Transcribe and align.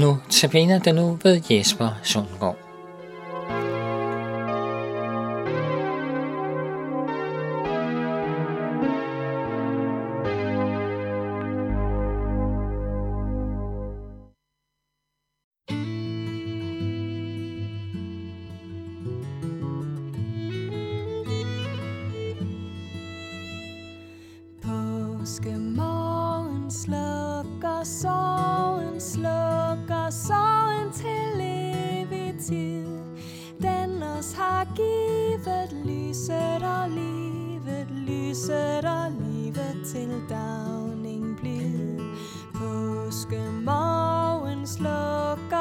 Nu 0.00 0.16
tabiner 0.30 0.78
den 0.78 0.94
nu 0.94 1.18
ved 1.22 1.40
Jesper 1.50 1.88
Sundgaard. 2.02 2.69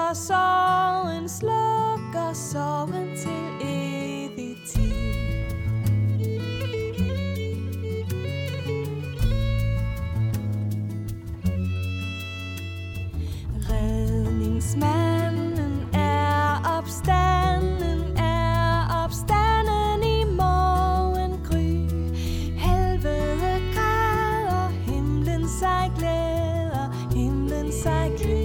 Slukker 0.10 0.14
sorgen, 0.14 1.30
slukker 1.30 2.34
sorgen 2.34 3.18
til 3.18 3.32
evig 3.62 4.58
tid. 4.68 4.92
Redningsmanden 13.70 15.88
er 15.94 16.62
opstanden, 16.78 18.18
er 18.18 19.04
opstanden 19.04 20.04
i 20.04 20.24
morgen 20.24 21.32
gry. 21.44 21.90
Helvede 22.58 23.62
græder, 23.74 24.70
himlen 24.70 25.50
sig 25.60 25.92
glæder, 25.98 27.10
himlen 27.14 27.72
sig 27.72 28.12
glæder 28.18 28.39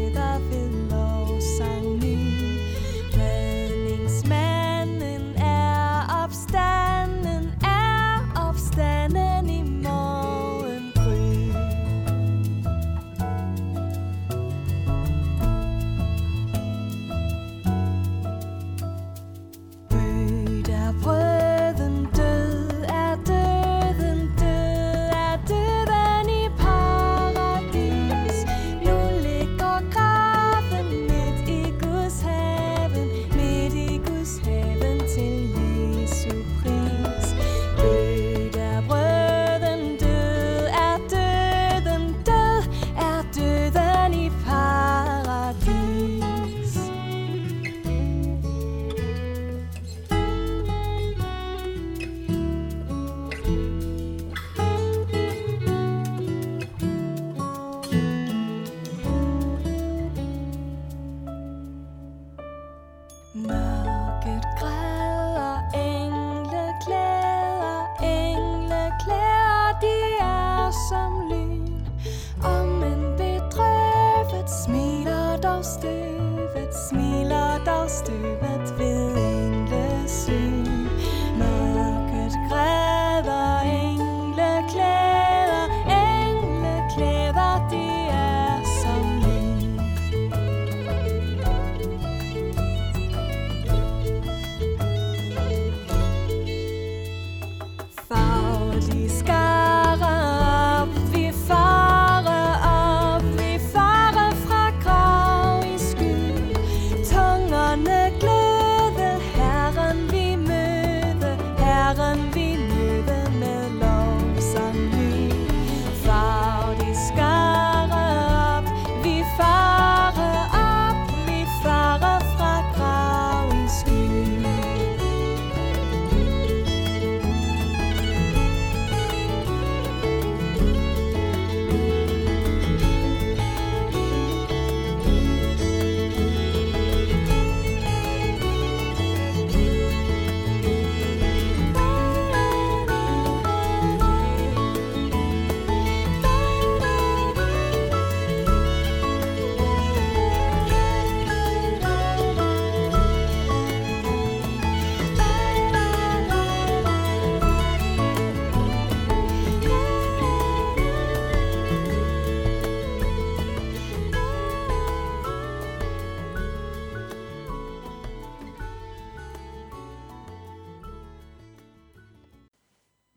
Herren 111.97 112.35
vi 112.35 112.44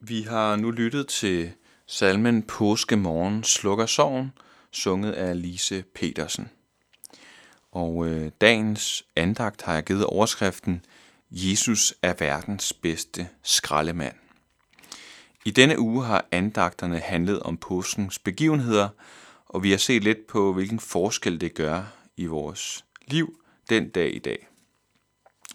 Vi 0.07 0.21
har 0.21 0.55
nu 0.55 0.71
lyttet 0.71 1.07
til 1.07 1.51
salmen 1.87 2.43
Påske 2.43 2.95
morgen 2.95 3.43
slukker 3.43 3.85
sorgen, 3.85 4.31
sunget 4.71 5.11
af 5.11 5.41
Lise 5.41 5.83
Petersen. 5.95 6.49
Og 7.71 8.07
øh, 8.07 8.31
dagens 8.41 9.03
andagt 9.15 9.61
har 9.61 9.73
jeg 9.73 9.83
givet 9.83 10.05
overskriften 10.05 10.85
Jesus 11.31 11.93
er 12.01 12.13
verdens 12.19 12.73
bedste 12.73 13.27
skraldemand. 13.43 14.15
I 15.45 15.51
denne 15.51 15.79
uge 15.79 16.05
har 16.05 16.25
andagterne 16.31 16.99
handlet 16.99 17.39
om 17.39 17.57
påskens 17.57 18.19
begivenheder, 18.19 18.89
og 19.45 19.63
vi 19.63 19.71
har 19.71 19.77
set 19.77 20.03
lidt 20.03 20.27
på, 20.27 20.53
hvilken 20.53 20.79
forskel 20.79 21.41
det 21.41 21.53
gør 21.53 21.83
i 22.17 22.25
vores 22.25 22.85
liv 23.07 23.39
den 23.69 23.89
dag 23.89 24.15
i 24.15 24.19
dag. 24.19 24.47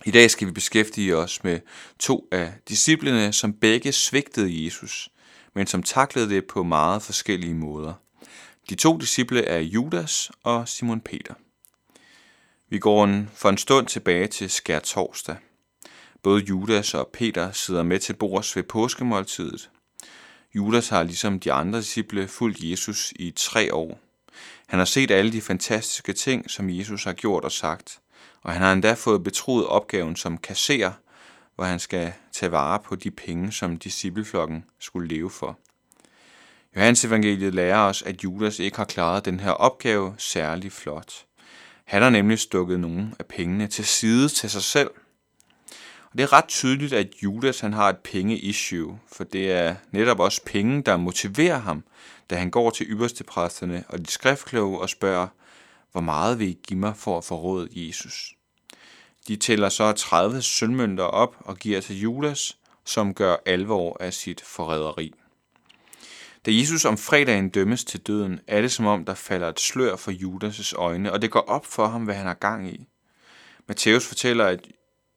I 0.06 0.10
dag 0.10 0.30
skal 0.30 0.46
vi 0.46 0.52
beskæftige 0.52 1.16
os 1.16 1.44
med 1.44 1.60
to 1.98 2.28
af 2.32 2.52
disciplene, 2.68 3.32
som 3.32 3.52
begge 3.52 3.92
svigtede 3.92 4.64
Jesus, 4.64 5.08
men 5.54 5.66
som 5.66 5.82
taklede 5.82 6.28
det 6.28 6.44
på 6.44 6.62
meget 6.62 7.02
forskellige 7.02 7.54
måder. 7.54 7.94
De 8.70 8.74
to 8.74 8.96
disciple 8.96 9.44
er 9.44 9.58
Judas 9.58 10.30
og 10.42 10.68
Simon 10.68 11.00
Peter. 11.00 11.34
Vi 12.68 12.78
går 12.78 13.04
en, 13.04 13.30
for 13.34 13.48
en 13.48 13.58
stund 13.58 13.86
tilbage 13.86 14.26
til 14.26 14.50
skær 14.50 14.78
torsdag. 14.78 15.36
Både 16.22 16.42
Judas 16.42 16.94
og 16.94 17.10
Peter 17.12 17.52
sidder 17.52 17.82
med 17.82 17.98
til 17.98 18.12
bords 18.12 18.56
ved 18.56 18.62
påskemåltidet. 18.62 19.70
Judas 20.54 20.88
har 20.88 21.02
ligesom 21.02 21.40
de 21.40 21.52
andre 21.52 21.78
disciple 21.78 22.28
fulgt 22.28 22.58
Jesus 22.60 23.12
i 23.16 23.30
tre 23.36 23.74
år. 23.74 24.00
Han 24.66 24.78
har 24.78 24.86
set 24.86 25.10
alle 25.10 25.32
de 25.32 25.40
fantastiske 25.40 26.12
ting, 26.12 26.50
som 26.50 26.70
Jesus 26.70 27.04
har 27.04 27.12
gjort 27.12 27.44
og 27.44 27.52
sagt, 27.52 28.01
og 28.42 28.52
han 28.52 28.62
har 28.62 28.72
endda 28.72 28.92
fået 28.92 29.24
betroet 29.24 29.66
opgaven 29.66 30.16
som 30.16 30.38
kasserer, 30.38 30.92
hvor 31.54 31.64
han 31.64 31.78
skal 31.78 32.12
tage 32.32 32.52
vare 32.52 32.78
på 32.78 32.96
de 32.96 33.10
penge, 33.10 33.52
som 33.52 33.76
discipleflokken 33.76 34.64
skulle 34.78 35.08
leve 35.08 35.30
for. 35.30 35.58
Johannes 36.76 37.04
evangeliet 37.04 37.54
lærer 37.54 37.78
os, 37.78 38.02
at 38.02 38.24
Judas 38.24 38.58
ikke 38.58 38.76
har 38.76 38.84
klaret 38.84 39.24
den 39.24 39.40
her 39.40 39.50
opgave 39.50 40.14
særlig 40.18 40.72
flot. 40.72 41.24
Han 41.84 42.02
har 42.02 42.10
nemlig 42.10 42.38
stukket 42.38 42.80
nogle 42.80 43.14
af 43.18 43.26
pengene 43.26 43.66
til 43.66 43.84
side 43.84 44.28
til 44.28 44.50
sig 44.50 44.62
selv. 44.62 44.90
Og 46.10 46.18
det 46.18 46.22
er 46.22 46.32
ret 46.32 46.48
tydeligt, 46.48 46.92
at 46.92 47.08
Judas 47.22 47.60
han 47.60 47.72
har 47.72 47.88
et 47.88 47.98
penge-issue, 47.98 48.98
for 49.12 49.24
det 49.24 49.52
er 49.52 49.74
netop 49.90 50.20
også 50.20 50.40
penge, 50.46 50.82
der 50.82 50.96
motiverer 50.96 51.58
ham, 51.58 51.84
da 52.30 52.36
han 52.36 52.50
går 52.50 52.70
til 52.70 52.86
ypperste 52.86 53.24
præsterne 53.24 53.84
og 53.88 53.98
de 53.98 54.10
skriftkloge 54.10 54.80
og 54.80 54.88
spørger, 54.88 55.28
hvor 55.92 56.00
meget 56.00 56.38
vil 56.38 56.48
I 56.48 56.58
give 56.68 56.80
mig 56.80 56.96
for 56.96 57.18
at 57.18 57.24
forråde 57.24 57.68
Jesus? 57.72 58.34
De 59.28 59.36
tæller 59.36 59.68
så 59.68 59.92
30 59.92 60.42
sølvmønter 60.42 61.04
op 61.04 61.36
og 61.38 61.56
giver 61.56 61.80
til 61.80 62.00
Judas, 62.00 62.58
som 62.84 63.14
gør 63.14 63.36
alvor 63.46 63.96
af 64.00 64.14
sit 64.14 64.40
forræderi. 64.40 65.12
Da 66.46 66.50
Jesus 66.50 66.84
om 66.84 66.98
fredagen 66.98 67.48
dømmes 67.48 67.84
til 67.84 68.00
døden, 68.00 68.40
er 68.46 68.60
det 68.60 68.72
som 68.72 68.86
om, 68.86 69.04
der 69.04 69.14
falder 69.14 69.48
et 69.48 69.60
slør 69.60 69.96
for 69.96 70.10
Judas' 70.12 70.74
øjne, 70.76 71.12
og 71.12 71.22
det 71.22 71.30
går 71.30 71.40
op 71.40 71.66
for 71.66 71.86
ham, 71.86 72.04
hvad 72.04 72.14
han 72.14 72.26
har 72.26 72.34
gang 72.34 72.68
i. 72.68 72.86
Matthæus 73.68 74.06
fortæller, 74.06 74.46
at, 74.46 74.68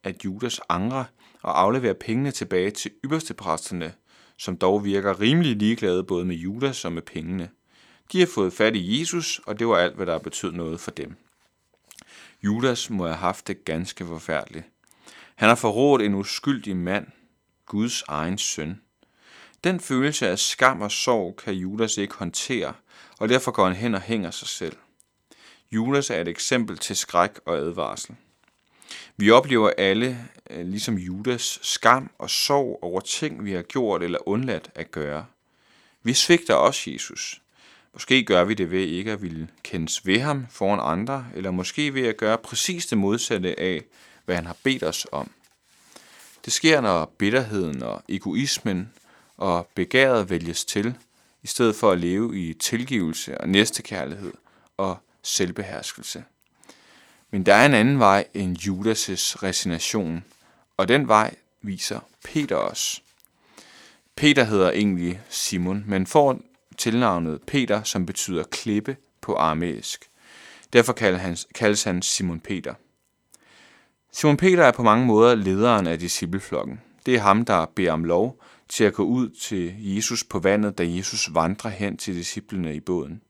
at 0.04 0.26
Judas 0.26 0.62
angrer 0.70 1.04
og 1.42 1.62
afleverer 1.62 1.94
pengene 1.94 2.32
tilbage 2.32 2.72
til 2.72 2.92
ypperstepræsterne, 3.06 3.94
som 4.38 4.58
dog 4.58 4.86
virker 4.86 5.20
rimelig 5.20 5.56
ligeglade 5.56 6.04
både 6.04 6.26
med 6.26 6.36
Judas 6.36 6.86
og 6.86 6.92
med 6.92 7.02
pengene. 7.02 7.50
De 8.12 8.20
har 8.20 8.28
fået 8.28 8.54
fat 8.54 8.76
i 8.76 9.00
Jesus, 9.00 9.42
og 9.46 9.60
det 9.60 9.68
var 9.68 9.78
alt, 9.78 9.96
hvad 9.96 10.06
der 10.06 10.18
betød 10.18 10.52
noget 10.52 10.80
for 10.80 10.92
dem. 10.92 11.16
Judas 12.44 12.90
må 12.90 13.06
have 13.06 13.16
haft 13.16 13.48
det 13.48 13.66
ganske 13.66 14.06
forfærdeligt. 14.06 14.66
Han 15.36 15.50
har 15.50 15.56
forrådt 15.56 16.02
en 16.02 16.16
uskyldig 16.16 16.76
mand, 16.76 17.08
Guds 17.66 18.04
egen 18.08 18.38
søn. 18.38 18.82
Den 19.64 19.80
følelse 19.80 20.28
af 20.28 20.40
skam 20.40 20.82
og 20.82 20.92
sorg 20.92 21.36
kan 21.36 21.54
Judas 21.54 21.98
ikke 21.98 22.16
håndtere, 22.16 22.74
og 23.20 23.30
derfor 23.30 23.52
går 23.52 23.66
han 23.66 23.76
hen 23.76 23.96
og 23.96 24.02
hænger 24.02 24.32
sig 24.32 24.48
selv. 24.48 24.78
Judas 25.72 26.10
er 26.10 26.22
et 26.22 26.28
eksempel 26.28 26.78
til 26.78 26.96
skræk 26.96 27.32
og 27.46 27.58
advarsel. 27.58 28.16
Vi 29.18 29.32
oplever 29.32 29.70
alle, 29.78 30.30
øh, 30.50 30.66
ligesom 30.66 30.96
Judas, 30.96 31.60
skam 31.62 32.12
og 32.18 32.30
sorg 32.30 32.80
over 32.82 33.02
ting, 33.02 33.46
vi 33.46 33.52
har 33.52 33.62
gjort 33.62 34.04
eller 34.04 34.28
undladt 34.28 34.70
at 34.76 34.92
gøre. 34.92 35.26
Vi 36.04 36.14
svigter 36.14 36.54
også 36.54 36.92
Jesus. 36.92 37.42
Måske 37.96 38.24
gør 38.24 38.44
vi 38.44 38.54
det 38.54 38.72
ved 38.72 38.82
ikke 38.82 39.12
at 39.12 39.22
ville 39.22 39.48
kendes 39.64 40.06
ved 40.06 40.20
ham 40.20 40.48
foran 40.50 41.00
andre, 41.00 41.26
eller 41.36 41.52
måske 41.52 41.94
ved 41.94 42.08
at 42.08 42.18
gøre 42.18 42.38
præcis 42.38 42.86
det 42.86 42.98
modsatte 42.98 43.60
af, 43.60 43.82
hvad 44.26 44.36
han 44.36 44.46
har 44.46 44.58
bedt 44.64 44.84
os 44.84 45.08
om. 45.12 45.32
Det 46.46 46.54
sker, 46.54 46.82
når 46.82 47.06
bitterheden 47.18 47.84
og 47.84 48.04
egoismen 48.10 48.94
og 49.38 49.68
begæret 49.76 50.30
vælges 50.30 50.66
til, 50.66 50.96
i 51.44 51.48
stedet 51.48 51.76
for 51.76 51.92
at 51.92 52.00
leve 52.00 52.40
i 52.40 52.54
tilgivelse 52.54 53.38
og 53.38 53.50
næstekærlighed 53.50 54.34
og 54.78 54.98
selvbeherskelse. 55.24 56.24
Men 57.32 57.46
der 57.46 57.54
er 57.54 57.66
en 57.66 57.74
anden 57.74 58.00
vej 58.00 58.28
end 58.34 58.58
Judas' 58.58 59.44
resignation, 59.44 60.24
og 60.78 60.88
den 60.88 61.08
vej 61.08 61.36
viser 61.62 62.00
Peter 62.24 62.56
os. 62.56 63.04
Peter 64.16 64.44
hedder 64.44 64.72
egentlig 64.72 65.22
Simon, 65.30 65.84
men 65.88 66.08
får 66.08 66.40
tilnavnet 66.78 67.42
Peter, 67.48 67.84
som 67.84 68.06
betyder 68.06 68.44
klippe 68.44 68.98
på 69.22 69.36
aramæisk. 69.36 70.10
Derfor 70.74 70.94
kaldes 71.56 71.84
han 71.84 72.02
Simon 72.02 72.40
Peter. 72.40 72.74
Simon 74.12 74.38
Peter 74.38 74.64
er 74.64 74.72
på 74.72 74.84
mange 74.84 75.06
måder 75.06 75.36
lederen 75.36 75.88
af 75.88 76.00
discipleflokken. 76.00 76.82
Det 77.06 77.16
er 77.16 77.20
ham, 77.20 77.46
der 77.46 77.66
beder 77.76 77.92
om 77.92 78.04
lov 78.04 78.42
til 78.70 78.84
at 78.84 78.94
gå 78.94 79.04
ud 79.04 79.30
til 79.30 79.76
Jesus 79.80 80.24
på 80.24 80.40
vandet, 80.40 80.78
da 80.78 80.84
Jesus 80.88 81.30
vandrer 81.34 81.72
hen 81.72 81.98
til 81.98 82.16
disciplene 82.16 82.76
i 82.76 82.80
båden. 82.80 83.22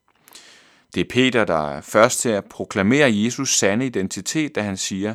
Det 0.95 1.01
er 1.01 1.09
Peter, 1.09 1.45
der 1.45 1.69
er 1.69 1.81
først 1.81 2.19
til 2.19 2.29
at 2.29 2.45
proklamere 2.45 3.13
Jesus 3.13 3.57
sande 3.57 3.85
identitet, 3.85 4.55
da 4.55 4.61
han 4.61 4.77
siger 4.77 5.13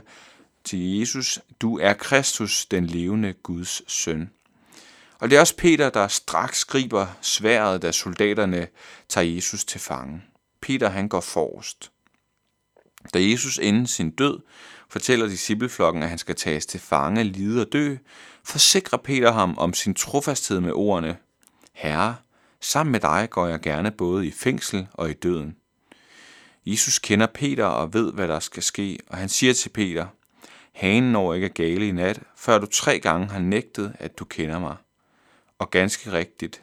til 0.64 0.98
Jesus, 0.98 1.40
du 1.60 1.78
er 1.78 1.92
Kristus, 1.92 2.66
den 2.66 2.86
levende 2.86 3.32
Guds 3.32 3.92
søn. 3.92 4.30
Og 5.20 5.30
det 5.30 5.36
er 5.36 5.40
også 5.40 5.56
Peter, 5.56 5.90
der 5.90 6.08
straks 6.08 6.64
griber 6.64 7.06
sværet, 7.20 7.82
da 7.82 7.92
soldaterne 7.92 8.68
tager 9.08 9.34
Jesus 9.34 9.64
til 9.64 9.80
fange. 9.80 10.22
Peter 10.60 10.88
han 10.88 11.08
går 11.08 11.20
forrest. 11.20 11.90
Da 13.14 13.18
Jesus 13.22 13.58
inden 13.58 13.86
sin 13.86 14.10
død 14.10 14.38
fortæller 14.88 15.26
discipleflokken, 15.26 16.02
at 16.02 16.08
han 16.08 16.18
skal 16.18 16.34
tages 16.34 16.66
til 16.66 16.80
fange, 16.80 17.24
lide 17.24 17.60
og 17.60 17.72
dø, 17.72 17.96
forsikrer 18.44 18.98
Peter 18.98 19.32
ham 19.32 19.58
om 19.58 19.74
sin 19.74 19.94
trofasthed 19.94 20.60
med 20.60 20.72
ordene, 20.72 21.16
Herre, 21.72 22.16
sammen 22.60 22.92
med 22.92 23.00
dig 23.00 23.28
går 23.30 23.46
jeg 23.46 23.60
gerne 23.60 23.90
både 23.90 24.26
i 24.26 24.30
fængsel 24.30 24.86
og 24.92 25.10
i 25.10 25.12
døden. 25.12 25.56
Jesus 26.66 26.98
kender 26.98 27.26
Peter 27.26 27.64
og 27.64 27.94
ved, 27.94 28.12
hvad 28.12 28.28
der 28.28 28.40
skal 28.40 28.62
ske, 28.62 28.98
og 29.08 29.18
han 29.18 29.28
siger 29.28 29.52
til 29.52 29.68
Peter, 29.68 30.06
Hanen 30.72 31.12
når 31.12 31.34
ikke 31.34 31.44
er 31.44 31.50
gale 31.50 31.88
i 31.88 31.92
nat, 31.92 32.20
før 32.36 32.58
du 32.58 32.66
tre 32.66 33.00
gange 33.00 33.26
har 33.26 33.38
nægtet, 33.38 33.96
at 33.98 34.18
du 34.18 34.24
kender 34.24 34.58
mig. 34.58 34.76
Og 35.60 35.70
ganske 35.70 36.12
rigtigt, 36.12 36.62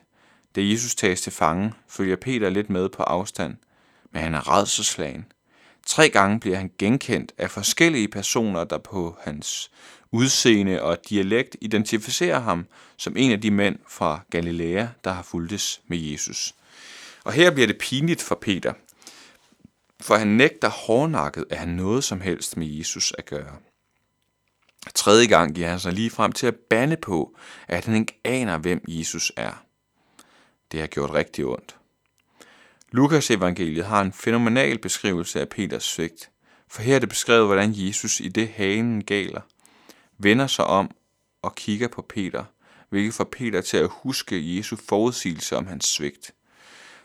da 0.56 0.62
Jesus 0.62 0.96
tages 0.96 1.22
til 1.22 1.32
fange, 1.32 1.74
følger 1.88 2.16
Peter 2.16 2.50
lidt 2.50 2.70
med 2.70 2.90
på 2.90 3.04
afstand, 3.04 3.56
men 4.12 4.22
han 4.22 4.34
er 4.34 4.58
redselslagen. 4.58 5.26
Tre 5.86 6.10
gange 6.10 6.40
bliver 6.40 6.58
han 6.58 6.72
genkendt 6.78 7.34
af 7.38 7.52
forskellige 7.52 8.08
personer, 8.08 8.64
der 8.64 8.78
på 8.78 9.18
hans 9.22 9.72
udseende 10.12 10.82
og 10.82 10.98
dialekt 11.10 11.56
identificerer 11.62 12.40
ham 12.40 12.66
som 12.98 13.18
en 13.18 13.32
af 13.32 13.42
de 13.42 13.52
mænd 13.52 13.80
fra 13.88 14.20
Galilea, 14.30 14.88
der 15.04 15.12
har 15.12 15.24
fulgtes 15.24 15.82
med 15.88 15.98
Jesus. 15.98 16.56
Og 17.24 17.34
her 17.34 17.52
bliver 17.52 17.68
det 17.68 17.78
pinligt 17.78 18.22
for 18.22 18.36
Peter, 18.36 18.74
for 20.02 20.16
han 20.16 20.28
nægter 20.28 20.70
hårdnakket 20.70 21.46
at 21.50 21.58
han 21.58 21.70
noget 21.70 22.04
som 22.04 22.22
helst 22.22 22.58
med 22.58 22.68
Jesus 22.68 23.14
at 23.18 23.26
gøre. 23.26 23.56
Tredje 24.96 25.26
gang 25.26 25.56
giver 25.56 25.70
han 25.70 25.80
sig 25.80 25.94
lige 25.94 26.10
frem 26.10 26.32
til 26.32 26.48
at 26.48 26.56
bande 26.70 26.98
på, 26.98 27.38
at 27.68 27.86
han 27.86 27.96
ikke 27.96 28.20
aner, 28.24 28.58
hvem 28.58 28.82
Jesus 28.88 29.32
er. 29.36 29.64
Det 30.72 30.80
har 30.80 30.88
gjort 30.88 31.14
rigtig 31.14 31.46
ondt. 31.46 31.78
Lukas 32.92 33.32
evangeliet 33.32 33.86
har 33.86 34.02
en 34.02 34.14
fænomenal 34.14 34.78
beskrivelse 34.78 35.42
af 35.42 35.50
Peters 35.50 35.84
svigt, 35.84 36.32
for 36.70 36.82
her 36.82 36.96
er 36.96 37.00
det 37.00 37.10
beskrevet, 37.10 37.46
hvordan 37.46 37.74
Jesus 37.76 38.20
i 38.20 38.28
det 38.28 38.48
hanen 38.48 39.04
galer, 39.04 39.42
vender 40.18 40.48
sig 40.48 40.66
om 40.66 40.92
og 41.42 41.56
kigger 41.56 41.88
på 41.88 42.02
Peter, 42.02 42.44
hvilket 42.90 43.14
får 43.14 43.24
Peter 43.24 43.62
til 43.62 43.78
at 43.78 43.90
huske 43.92 44.58
Jesu 44.58 44.76
forudsigelse 44.76 45.58
om 45.58 45.68
hans 45.68 45.86
svigt. 45.86 46.34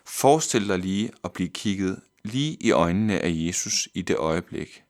Forestil 0.05 0.67
dig 0.67 0.79
lige 0.79 1.11
at 1.23 1.33
blive 1.33 1.49
kigget 1.49 2.01
lige 2.23 2.57
i 2.61 2.71
øjnene 2.71 3.19
af 3.19 3.31
Jesus 3.33 3.89
i 3.93 4.01
det 4.01 4.17
øjeblik. 4.17 4.83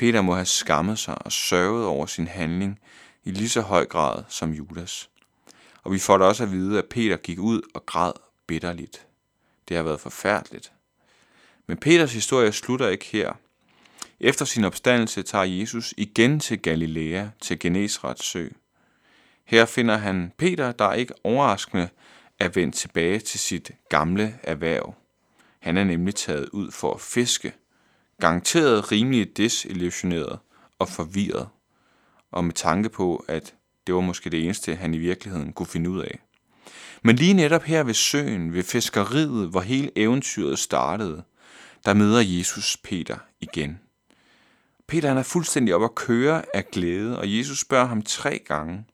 Peter 0.00 0.22
må 0.22 0.34
have 0.34 0.46
skammet 0.46 0.98
sig 0.98 1.24
og 1.24 1.32
sørget 1.32 1.86
over 1.86 2.06
sin 2.06 2.26
handling 2.28 2.80
i 3.24 3.30
lige 3.30 3.48
så 3.48 3.60
høj 3.60 3.84
grad 3.84 4.24
som 4.28 4.52
Judas. 4.52 5.10
Og 5.82 5.92
vi 5.92 5.98
får 5.98 6.18
da 6.18 6.24
også 6.24 6.42
at 6.42 6.52
vide, 6.52 6.78
at 6.78 6.84
Peter 6.90 7.16
gik 7.16 7.38
ud 7.38 7.62
og 7.74 7.86
græd 7.86 8.12
bitterligt. 8.46 9.06
Det 9.68 9.76
har 9.76 9.84
været 9.84 10.00
forfærdeligt. 10.00 10.72
Men 11.66 11.76
Peters 11.76 12.12
historie 12.12 12.52
slutter 12.52 12.88
ikke 12.88 13.04
her. 13.04 13.32
Efter 14.20 14.44
sin 14.44 14.64
opstandelse 14.64 15.22
tager 15.22 15.44
Jesus 15.44 15.94
igen 15.96 16.40
til 16.40 16.62
Galilea, 16.62 17.26
til 17.40 17.58
Genesrets 17.58 18.24
sø. 18.24 18.48
Her 19.44 19.66
finder 19.66 19.96
han 19.96 20.32
Peter, 20.36 20.72
der 20.72 20.92
ikke 20.92 21.14
overraskende 21.24 21.88
er 22.38 22.48
vendt 22.48 22.74
tilbage 22.74 23.18
til 23.18 23.40
sit 23.40 23.70
gamle 23.88 24.38
erhverv. 24.42 24.94
Han 25.58 25.76
er 25.76 25.84
nemlig 25.84 26.14
taget 26.14 26.48
ud 26.48 26.70
for 26.70 26.94
at 26.94 27.00
fiske, 27.00 27.52
garanteret 28.20 28.92
rimelig 28.92 29.36
desillusioneret 29.36 30.38
og 30.78 30.88
forvirret, 30.88 31.48
og 32.32 32.44
med 32.44 32.52
tanke 32.52 32.88
på, 32.88 33.24
at 33.28 33.54
det 33.86 33.94
var 33.94 34.00
måske 34.00 34.30
det 34.30 34.44
eneste, 34.44 34.76
han 34.76 34.94
i 34.94 34.98
virkeligheden 34.98 35.52
kunne 35.52 35.66
finde 35.66 35.90
ud 35.90 36.00
af. 36.00 36.20
Men 37.02 37.16
lige 37.16 37.34
netop 37.34 37.62
her 37.62 37.82
ved 37.82 37.94
søen, 37.94 38.54
ved 38.54 38.62
fiskeriet, 38.62 39.48
hvor 39.48 39.60
hele 39.60 39.90
eventyret 39.96 40.58
startede, 40.58 41.22
der 41.84 41.94
møder 41.94 42.20
Jesus 42.20 42.76
Peter 42.76 43.18
igen. 43.40 43.80
Peter 44.86 45.08
han 45.08 45.18
er 45.18 45.22
fuldstændig 45.22 45.74
op 45.74 45.84
at 45.84 45.94
køre 45.94 46.42
af 46.54 46.70
glæde, 46.70 47.18
og 47.18 47.38
Jesus 47.38 47.60
spørger 47.60 47.86
ham 47.86 48.02
tre 48.02 48.38
gange, 48.46 48.84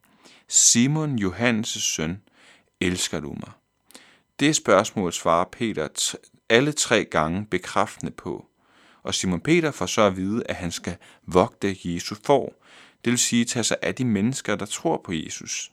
Simon 0.47 1.19
Johannes' 1.19 1.79
søn, 1.79 2.21
elsker 2.81 3.19
du 3.19 3.29
mig? 3.29 3.51
Det 4.39 4.55
spørgsmål 4.55 5.13
svarer 5.13 5.45
Peter 5.51 6.15
alle 6.49 6.71
tre 6.71 7.05
gange 7.05 7.45
bekræftende 7.45 8.11
på. 8.11 8.46
Og 9.07 9.13
Simon 9.13 9.41
Peter 9.41 9.71
får 9.71 9.85
så 9.85 10.01
at 10.01 10.17
vide, 10.17 10.43
at 10.45 10.55
han 10.55 10.71
skal 10.71 10.97
vogte 11.25 11.77
Jesus 11.83 12.19
for, 12.25 12.53
det 13.05 13.11
vil 13.11 13.19
sige 13.19 13.45
tage 13.45 13.63
sig 13.63 13.77
af 13.81 13.95
de 13.95 14.05
mennesker, 14.05 14.55
der 14.55 14.65
tror 14.65 15.01
på 15.05 15.13
Jesus. 15.13 15.71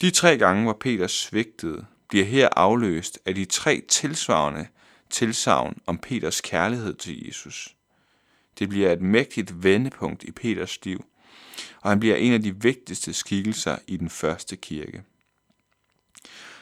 De 0.00 0.10
tre 0.10 0.38
gange, 0.38 0.62
hvor 0.62 0.76
Peter 0.80 1.06
svigtede, 1.06 1.86
bliver 2.08 2.24
her 2.24 2.48
afløst 2.56 3.18
af 3.26 3.34
de 3.34 3.44
tre 3.44 3.82
tilsvarende 3.88 4.66
tilsavn 5.10 5.78
om 5.86 5.98
Peters 5.98 6.40
kærlighed 6.40 6.94
til 6.94 7.26
Jesus. 7.26 7.76
Det 8.58 8.68
bliver 8.68 8.92
et 8.92 9.00
mægtigt 9.00 9.62
vendepunkt 9.62 10.24
i 10.24 10.32
Peters 10.32 10.84
liv, 10.84 11.04
og 11.80 11.90
han 11.90 12.00
bliver 12.00 12.16
en 12.16 12.32
af 12.32 12.42
de 12.42 12.62
vigtigste 12.62 13.12
skikkelser 13.12 13.78
i 13.86 13.96
den 13.96 14.10
første 14.10 14.56
kirke. 14.56 15.02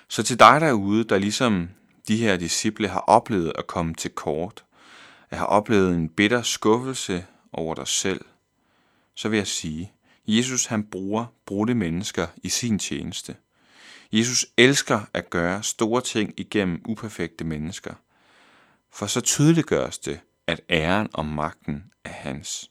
Så 0.08 0.22
til 0.22 0.38
dig 0.38 0.60
derude, 0.60 1.04
der 1.04 1.18
ligesom 1.18 1.68
de 2.08 2.16
her 2.16 2.36
disciple 2.36 2.88
har 2.88 3.00
oplevet 3.00 3.52
at 3.58 3.66
komme 3.66 3.94
til 3.94 4.10
kort, 4.10 4.63
at 5.34 5.38
har 5.38 5.46
oplevet 5.46 5.94
en 5.94 6.08
bitter 6.08 6.42
skuffelse 6.42 7.26
over 7.52 7.74
dig 7.74 7.88
selv, 7.88 8.24
så 9.14 9.28
vil 9.28 9.36
jeg 9.36 9.46
sige, 9.46 9.92
Jesus 10.26 10.66
han 10.66 10.84
bruger 10.84 11.26
brudte 11.46 11.74
mennesker 11.74 12.26
i 12.42 12.48
sin 12.48 12.78
tjeneste. 12.78 13.36
Jesus 14.12 14.46
elsker 14.56 15.00
at 15.14 15.30
gøre 15.30 15.62
store 15.62 16.00
ting 16.00 16.34
igennem 16.36 16.82
uperfekte 16.88 17.44
mennesker. 17.44 17.94
For 18.90 19.06
så 19.06 19.20
tydeliggøres 19.20 19.98
det, 19.98 20.20
at 20.46 20.60
æren 20.70 21.08
og 21.12 21.26
magten 21.26 21.84
er 22.04 22.12
hans. 22.12 22.70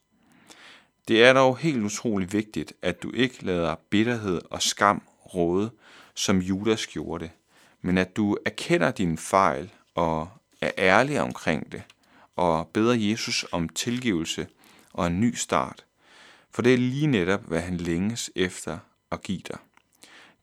Det 1.08 1.24
er 1.24 1.34
dog 1.34 1.58
helt 1.58 1.84
utrolig 1.84 2.34
vigtigt, 2.34 2.74
at 2.82 3.04
du 3.04 3.12
ikke 3.12 3.46
lader 3.46 3.76
bitterhed 3.90 4.42
og 4.50 4.62
skam 4.62 5.02
råde, 5.36 5.72
som 6.16 6.38
Judas 6.38 6.88
gjorde 6.88 7.24
det, 7.24 7.32
men 7.82 7.98
at 7.98 8.16
du 8.16 8.38
erkender 8.46 8.92
dine 8.92 9.18
fejl 9.18 9.74
og 9.96 10.30
er 10.62 10.72
ærlig 10.78 11.22
omkring 11.22 11.72
det, 11.72 11.84
og 12.36 12.68
beder 12.68 12.94
Jesus 12.94 13.46
om 13.52 13.70
tilgivelse 13.70 14.48
og 14.94 15.08
en 15.08 15.20
ny 15.20 15.36
start. 15.36 15.86
For 16.52 16.62
det 16.62 16.74
er 16.74 16.78
lige 16.78 17.08
netop, 17.08 17.42
hvad 17.48 17.62
han 17.62 17.78
længes 17.78 18.32
efter 18.36 18.78
at 19.12 19.22
give 19.22 19.42
dig. 19.48 19.58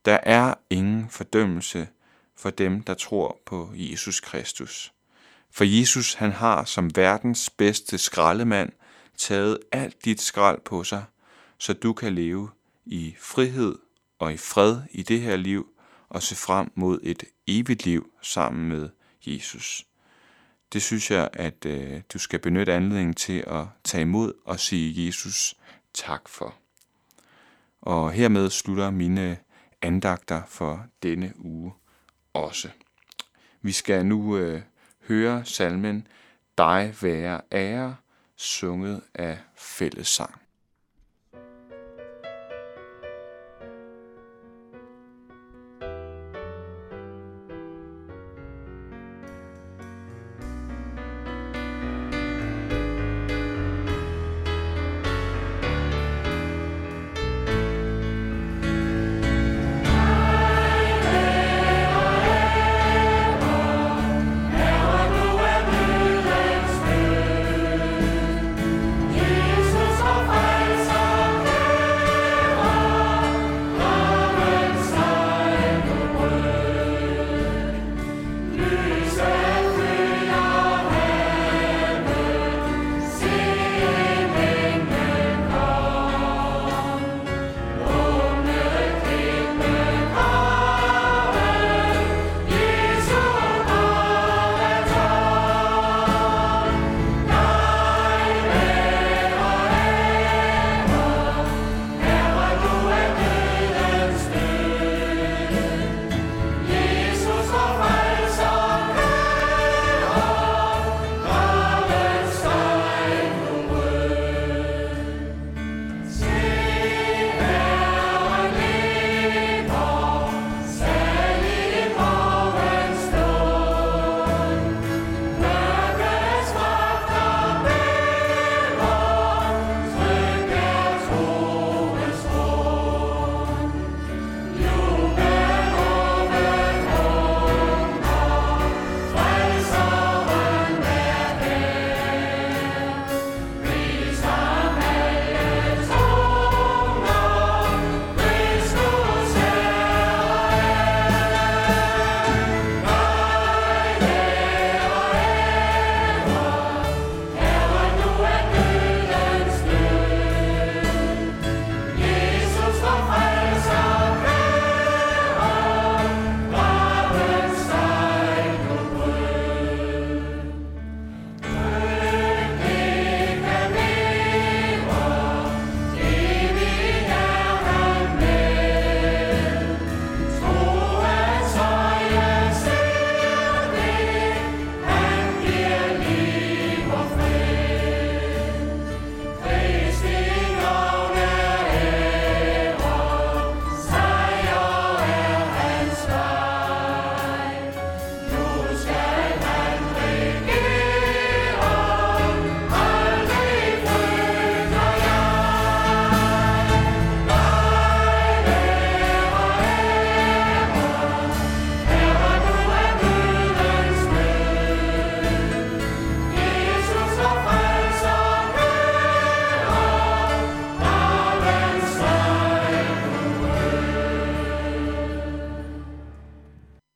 Der 0.05 0.19
er 0.23 0.53
ingen 0.69 1.09
fordømmelse 1.09 1.87
for 2.35 2.49
dem, 2.49 2.83
der 2.83 2.93
tror 2.93 3.39
på 3.45 3.71
Jesus 3.73 4.19
Kristus. 4.19 4.93
For 5.51 5.63
Jesus 5.63 6.13
han 6.13 6.31
har 6.31 6.65
som 6.65 6.95
verdens 6.95 7.49
bedste 7.49 7.97
skraldemand 7.97 8.71
taget 9.17 9.59
alt 9.71 10.05
dit 10.05 10.21
skrald 10.21 10.61
på 10.61 10.83
sig, 10.83 11.03
så 11.57 11.73
du 11.73 11.93
kan 11.93 12.15
leve 12.15 12.49
i 12.85 13.15
frihed 13.19 13.75
og 14.19 14.33
i 14.33 14.37
fred 14.37 14.81
i 14.91 15.03
det 15.03 15.21
her 15.21 15.35
liv 15.35 15.69
og 16.09 16.23
se 16.23 16.35
frem 16.35 16.71
mod 16.75 16.99
et 17.03 17.23
evigt 17.47 17.85
liv 17.85 18.11
sammen 18.21 18.69
med 18.69 18.89
Jesus. 19.25 19.85
Det 20.73 20.81
synes 20.81 21.11
jeg, 21.11 21.29
at 21.33 21.65
øh, 21.65 22.01
du 22.13 22.19
skal 22.19 22.39
benytte 22.39 22.73
anledningen 22.73 23.13
til 23.13 23.43
at 23.47 23.65
tage 23.83 24.01
imod 24.01 24.33
og 24.45 24.59
sige 24.59 25.05
Jesus 25.05 25.55
tak 25.93 26.29
for. 26.29 26.55
Og 27.81 28.11
hermed 28.11 28.49
slutter 28.49 28.89
mine 28.89 29.37
andagter 29.81 30.41
for 30.47 30.85
denne 31.03 31.33
uge 31.37 31.73
også. 32.33 32.69
Vi 33.61 33.71
skal 33.71 34.05
nu 34.05 34.37
øh, 34.37 34.61
høre 35.07 35.45
salmen 35.45 36.07
Dig 36.57 36.95
være 37.01 37.41
ære, 37.51 37.95
sunget 38.35 39.01
af 39.13 39.37
fællessang. 39.55 40.41